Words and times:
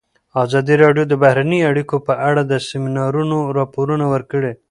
ازادي 0.43 0.75
راډیو 0.83 1.03
د 1.07 1.13
بهرنۍ 1.23 1.59
اړیکې 1.69 1.97
په 2.07 2.13
اړه 2.29 2.41
د 2.45 2.53
سیمینارونو 2.69 3.37
راپورونه 3.57 4.05
ورکړي. 4.13 4.51